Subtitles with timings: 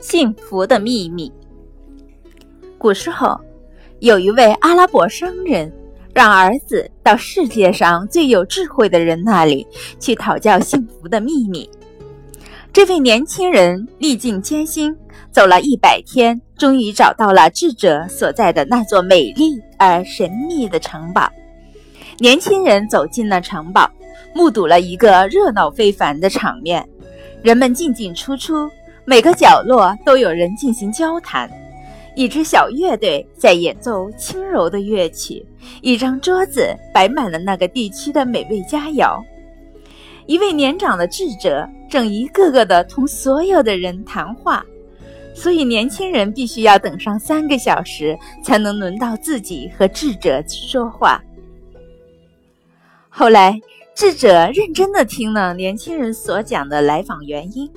[0.00, 1.30] 幸福的秘密。
[2.78, 3.38] 古时候，
[3.98, 5.70] 有一位阿拉伯商人，
[6.14, 9.66] 让儿子到世界上最有智慧的人那里
[9.98, 11.68] 去讨教幸福的秘密。
[12.72, 14.96] 这位年轻人历尽艰辛，
[15.30, 21.30] 走了一百天，终于找到了智者所在的那座美丽而神秘的城堡。
[22.18, 23.90] 年轻人走进了城堡，
[24.34, 26.88] 目睹了一个热闹非凡的场面，
[27.42, 28.70] 人们进进出出。
[29.04, 31.50] 每个角落都有人进行交谈，
[32.14, 35.44] 一支小乐队在演奏轻柔的乐曲，
[35.80, 39.20] 一张桌子摆满了那个地区的美味佳肴。
[40.26, 44.64] 一位年长的智者正一个个的同所有的人谈话，
[45.34, 51.20] 所以年轻人必须要等上三个小时，才能轮到自己和智者说话。
[53.08, 53.58] 后来，
[53.92, 57.68] 智者认真的听了年轻人所讲的来访原因。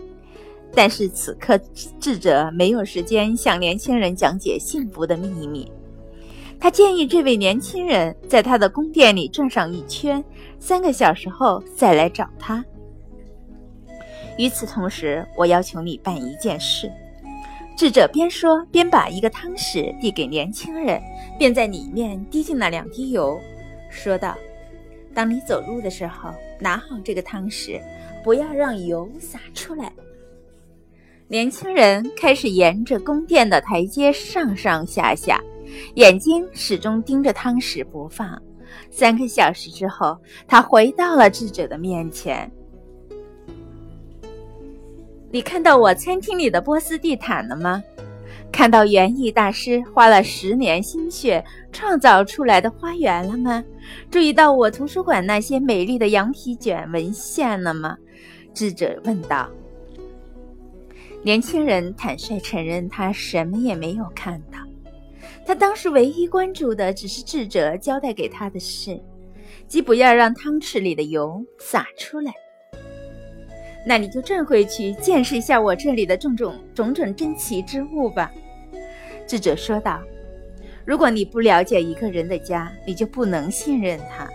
[0.76, 1.60] 但是此刻，
[2.00, 5.72] 智者没有时间向年轻人讲解幸福的秘密。
[6.60, 10.24] 他建议这位年轻人在他的宫殿里转上一圈，
[10.60, 12.64] 三个小时后再来找他。
[14.38, 16.92] 与此同时，我要求你办一件事。
[17.76, 21.02] 智者边说边把一个汤匙递给年轻人，
[21.38, 23.40] 便在里面滴进了两滴油，
[23.90, 24.36] 说道
[25.14, 27.82] ：“当你走路的时候，拿好这个汤匙，
[28.24, 29.92] 不要让油洒出来。”
[31.34, 35.42] 年轻人开始沿着宫殿的台阶上上下下，
[35.96, 38.40] 眼睛始终盯着汤匙不放。
[38.92, 40.16] 三个小时之后，
[40.48, 42.52] 他回到了智者的面前。
[45.32, 47.82] 你看到我餐厅里的波斯地毯了吗？
[48.52, 53.64] 看到园艺大师花了十年心血创造出来的花园了吗？
[54.12, 57.98] 注意到我图书馆那些美丽的羊皮卷文献了吗？
[58.54, 59.50] 智者问道。
[61.26, 64.60] 年轻人坦率承认，他什么也没有看到。
[65.46, 69.00] 他当时唯一关注的只是智者交代给他的事，
[69.66, 72.34] 即不要让汤匙里的油洒出来。
[73.88, 78.30] 那你就转回去见识一下我这里的种种种种珍奇之物吧。”
[79.26, 80.02] 智者说道。
[80.86, 84.28] “如果你不了解一个人的家，你就不能信任他。”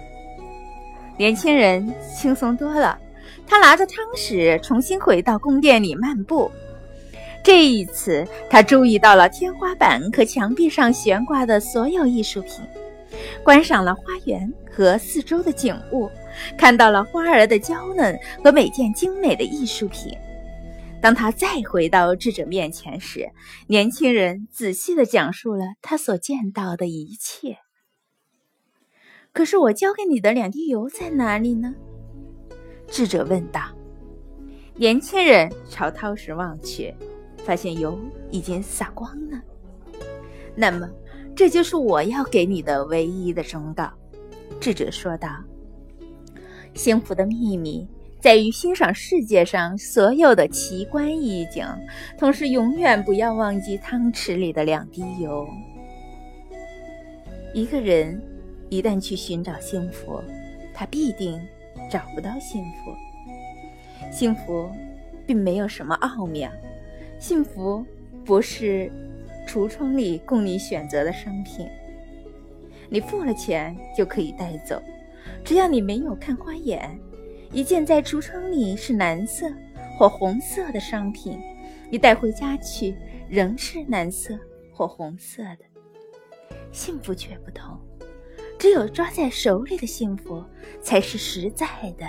[1.18, 2.98] 年轻人轻松多了，
[3.46, 6.50] 他拿着汤匙重新回到宫殿里漫步。
[7.42, 12.60] 这一次，他注意到了天花板和墙壁上悬挂的所有艺术品，
[13.42, 16.10] 观赏了花园和四周的景物，
[16.58, 20.12] 看到了花儿的娇嫩和每件精美的艺术品。
[21.00, 23.30] 当他再回到智者面前时，
[23.66, 27.58] 年轻人仔细地讲述了他所见到的一切。
[29.32, 31.74] 可是，我交给你的两滴油在哪里呢？
[32.88, 33.62] 智者问道。
[34.74, 36.94] 年轻人朝涛石望去。
[37.48, 37.98] 发现油
[38.30, 39.40] 已经洒光了，
[40.54, 40.86] 那么
[41.34, 43.90] 这就是我要给你的唯一的忠告。”
[44.60, 45.30] 智者说道。
[46.76, 47.88] “幸福的秘密
[48.20, 51.64] 在于欣赏世界上所有的奇观异景，
[52.18, 55.48] 同时永远不要忘记汤匙里的两滴油。
[57.54, 58.22] 一个人
[58.68, 60.22] 一旦去寻找幸福，
[60.74, 61.40] 他必定
[61.90, 64.12] 找不到幸福。
[64.12, 64.70] 幸福
[65.26, 66.50] 并没有什么奥妙。”
[67.18, 67.84] 幸福
[68.24, 68.90] 不是
[69.46, 71.68] 橱窗里供你选择的商品，
[72.88, 74.80] 你付了钱就可以带走，
[75.44, 76.98] 只要你没有看花眼。
[77.52, 79.50] 一件在橱窗里是蓝色
[79.98, 81.40] 或红色的商品，
[81.90, 82.94] 你带回家去
[83.28, 84.38] 仍是蓝色
[84.72, 85.64] 或红色的。
[86.70, 87.78] 幸福却不同，
[88.58, 90.44] 只有抓在手里的幸福
[90.80, 92.06] 才是实在的。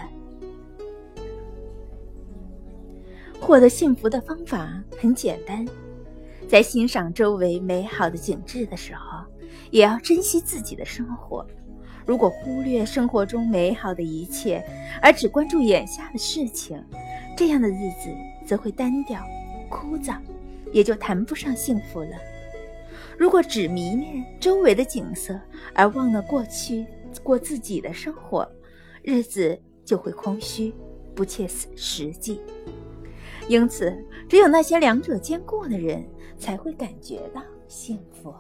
[3.40, 5.66] 获得幸福的方法很简单，
[6.48, 9.26] 在欣赏周围美好的景致的时候，
[9.72, 11.46] 也要珍惜自己的生活。
[12.06, 14.64] 如果忽略生活中美好的一切，
[15.02, 16.84] 而只关注眼下的事情，
[17.36, 18.10] 这样的日子
[18.46, 19.24] 则会单调、
[19.70, 20.18] 枯燥，
[20.72, 22.12] 也就谈不上幸福了。
[23.18, 25.40] 如果只迷恋周围的景色，
[25.74, 26.86] 而忘了过去
[27.24, 28.48] 过自己的生活，
[29.02, 30.74] 日子就会空虚，
[31.16, 32.40] 不切实际。
[33.50, 33.92] 因此，
[34.30, 36.08] 只有那些两者兼顾的人，
[36.38, 38.32] 才会感觉到幸福。